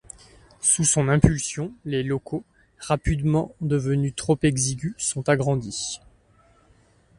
Sous 0.61 0.83
son 0.83 1.09
impulsion, 1.09 1.71
les 1.85 2.01
locaux, 2.01 2.43
rapidement 2.79 3.53
devenus 3.61 4.15
trop 4.15 4.35
exigus 4.41 4.95
sont 4.97 5.29
agrandis. 5.29 5.99